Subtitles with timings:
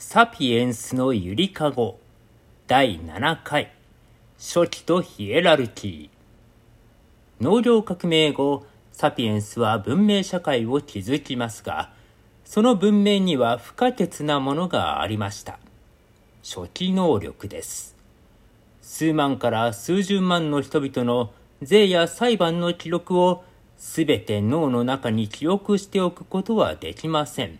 [0.00, 1.98] サピエンスのゆりかご。
[2.68, 3.72] 第7回。
[4.38, 7.44] 初期とヒエラルキー。
[7.44, 11.92] 農業革命後サピエンスは文明社会を築きますが
[12.44, 15.58] その文明には不可欠なものがありました。
[16.44, 17.96] 初期能力です。
[18.80, 23.42] 数万から数十万の人々の税や裁判の記録を
[23.76, 27.58] すべて脳の中に記憶しておくことはできません。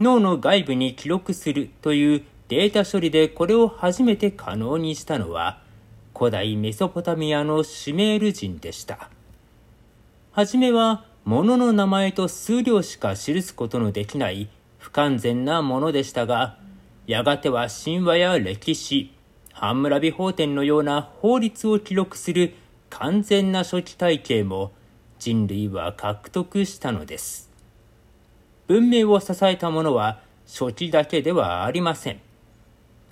[0.00, 5.60] 脳の外部に記録するというデータ処理でこれを初めて可能にしたのは
[6.16, 9.10] 古代メソポタミアのシュメール人でした。
[10.32, 14.48] はじめは物の名前と数量しか記すことのできない
[14.78, 16.58] 不完全なものでしたが、
[17.06, 19.12] やがては神話や歴史、
[19.52, 22.54] ハンムラビ法典のような法律を記録する
[22.88, 24.72] 完全な初期体系も
[25.18, 27.47] 人類は獲得したのです。
[28.68, 32.20] 文明を支えたものは初期だけではありません。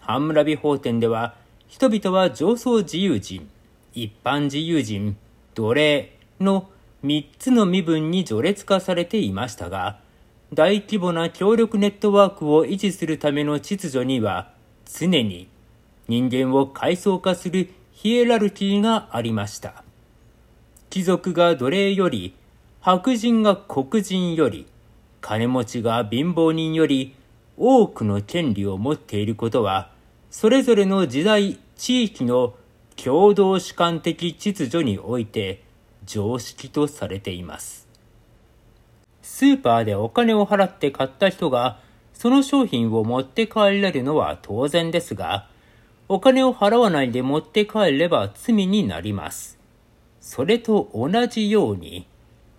[0.01, 1.35] ハンムラビ法典では、
[1.67, 3.49] 人々は上層自由人、
[3.93, 5.17] 一般自由人、
[5.55, 6.69] 奴隷の
[7.03, 9.99] 三つの身分に序列化されていましたが、
[10.53, 14.53] 大規模な協力ネットワークを維持するための秩序には、
[14.85, 15.49] 常に
[16.07, 19.83] 人間を階層化するヒエラルキーがありました。
[20.91, 22.35] 貴族が奴隷より、
[22.81, 24.67] 白人が黒人より、
[25.27, 27.17] 金持ちが貧乏人より
[27.57, 29.91] 多くの権利を持っていることは、
[30.31, 32.55] それぞれの時代、地域の
[32.95, 35.65] 共同主観的秩序において
[36.05, 37.89] 常識とされています。
[39.21, 41.81] スーパーでお金を払って買った人が
[42.13, 45.49] その商品を持って帰れるのは当然ですが、
[46.07, 49.59] お金を払わないで持って帰れば罪になります。
[50.21, 52.07] それと同じように、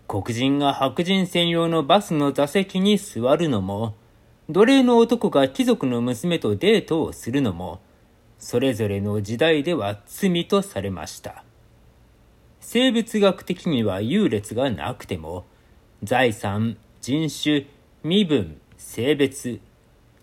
[0.08, 3.94] 黒人が白人専用のバスの座席に座るのも、
[4.50, 7.82] 奴隷の男が貴族の娘とデートをするのも、
[8.40, 11.44] それぞれの時代では罪とされました。
[12.62, 15.46] 生物学的には優劣がなくても、
[16.04, 17.66] 財産、人種、
[18.02, 19.60] 身分、性別、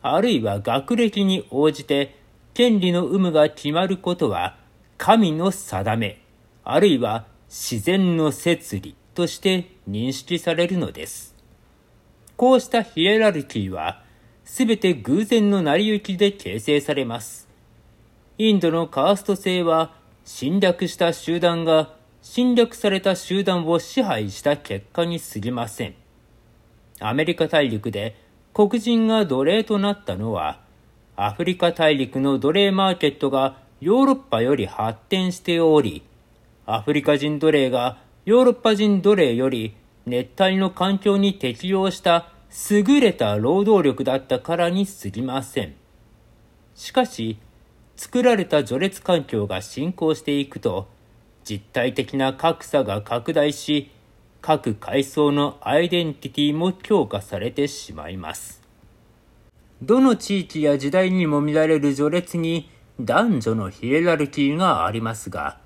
[0.00, 2.16] あるいは学歴に応じて
[2.54, 4.56] 権利の有無が決まることは
[4.96, 6.22] 神の定め、
[6.62, 11.34] あるいは自然の摂理として認識されるのです。
[12.36, 14.02] こうしたヒエラルキーは、
[14.44, 17.48] すべて偶然の成り行きで形成されます。
[18.36, 19.94] インドのカースト制は、
[20.24, 25.94] 侵略した集団が侵略された集団を支配した結果に過ぎません。
[26.98, 28.16] アメリカ大陸で
[28.54, 30.60] 黒人が奴隷となったのは、
[31.16, 36.02] アフリカ大陸の奴隷マーケットがヨーロッパより発展しており、
[36.64, 39.74] アフリカ人奴隷がヨーロッパ人奴隷より
[40.06, 42.30] 熱帯の環境に適応した
[42.70, 45.74] 優れた労働力だったからに過ぎません。
[46.74, 47.36] しかし、
[47.96, 50.88] 作られた序列環境が進行していくと、
[51.44, 53.90] 実体的な格差が拡大し、
[54.40, 58.62] 各階層のアイデンティティも強化されてしまいます。
[59.82, 65.58] どの地域や時代にも見られる序列に男女のヒエラルキーがありますが、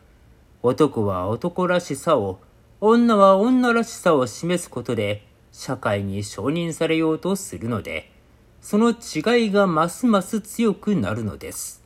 [0.64, 2.40] 男は男らしさを
[2.80, 8.12] 女は女らしさを示すことで社会に承認されようとするので、
[8.60, 11.82] その違いがますます強くなるのです。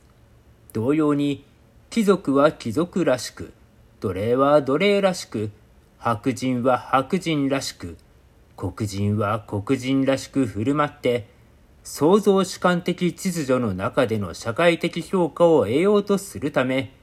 [0.71, 1.45] 同様に、
[1.89, 3.53] 貴族は貴族らしく、
[4.01, 5.49] 奴隷は奴隷らしく、
[5.97, 7.97] 白人は白人らしく、
[8.55, 11.27] 黒人は黒人らしく振る舞って、
[11.83, 16.93] 創造主観的秩序の中での社会的評価を得ようとするため、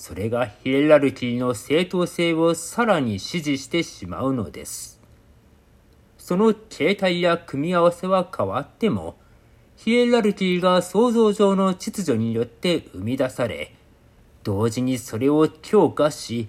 [0.00, 4.98] それがヒエラルキーの正当性をさらに支持してしまうのです。
[6.16, 9.18] その形態や組み合わせは変わっても、
[9.76, 13.74] ヒエラルキーが創造上の秩序によって生み出され、
[14.42, 16.48] 同時にそれを強化し、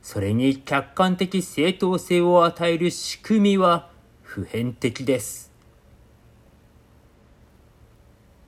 [0.00, 3.90] それに客観的正当性を与える仕組みは
[4.22, 5.53] 普遍的です。